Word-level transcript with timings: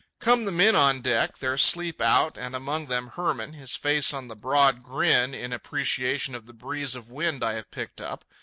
Come 0.19 0.45
the 0.45 0.51
men 0.51 0.75
on 0.75 1.01
deck, 1.03 1.37
their 1.37 1.59
sleep 1.59 2.01
out, 2.01 2.35
and 2.35 2.55
among 2.55 2.87
them 2.87 3.09
Hermann, 3.09 3.53
his 3.53 3.75
face 3.75 4.15
on 4.15 4.29
the 4.29 4.35
broad 4.35 4.81
grin 4.81 5.35
in 5.35 5.53
appreciation 5.53 6.33
of 6.33 6.47
the 6.47 6.53
breeze 6.53 6.95
of 6.95 7.11
wind 7.11 7.43
I 7.43 7.53
have 7.53 7.69
picked 7.69 8.01
up. 8.01 8.25